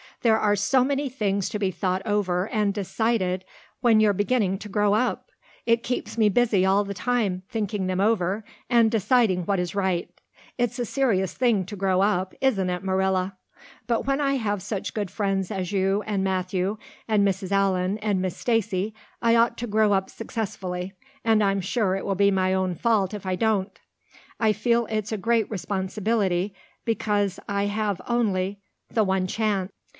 There 0.23 0.39
are 0.39 0.55
so 0.55 0.83
many 0.83 1.09
things 1.09 1.47
to 1.49 1.59
be 1.59 1.69
thought 1.71 2.03
over 2.05 2.47
and 2.49 2.73
decided 2.73 3.43
when 3.81 3.99
you're 3.99 4.13
beginning 4.13 4.57
to 4.59 4.69
grow 4.69 4.93
up. 4.95 5.31
It 5.67 5.83
keeps 5.83 6.17
me 6.17 6.29
busy 6.29 6.65
all 6.65 6.83
the 6.83 6.93
time 6.95 7.43
thinking 7.49 7.85
them 7.87 7.99
over 7.99 8.43
and 8.69 8.89
deciding 8.91 9.43
what 9.45 9.59
is 9.59 9.73
right. 9.73 10.09
It's 10.59 10.77
a 10.77 10.85
serious 10.85 11.33
thing 11.33 11.65
to 11.67 11.75
grow 11.75 12.01
up, 12.01 12.33
isn't 12.41 12.69
it, 12.69 12.83
Marilla? 12.83 13.37
But 13.87 14.05
when 14.05 14.21
I 14.21 14.35
have 14.35 14.61
such 14.63 14.93
good 14.95 15.09
friends 15.09 15.49
as 15.49 15.71
you 15.71 16.03
and 16.07 16.23
Matthew 16.23 16.77
and 17.07 17.27
Mrs. 17.27 17.51
Allan 17.51 17.97
and 17.99 18.21
Miss 18.21 18.37
Stacy 18.37 18.93
I 19.23 19.35
ought 19.35 19.57
to 19.59 19.67
grow 19.67 19.91
up 19.93 20.09
successfully, 20.09 20.93
and 21.23 21.43
I'm 21.43 21.61
sure 21.61 21.95
it 21.95 22.05
will 22.05 22.15
be 22.15 22.31
my 22.31 22.53
own 22.53 22.75
fault 22.75 23.13
if 23.13 23.25
I 23.25 23.35
don't. 23.35 23.75
I 24.39 24.51
feel 24.53 24.85
it's 24.87 25.11
a 25.11 25.17
great 25.17 25.49
responsibility 25.49 26.53
because 26.85 27.39
I 27.47 27.65
have 27.67 28.01
only 28.07 28.59
the 28.89 29.03
one 29.03 29.25
chance. 29.27 29.71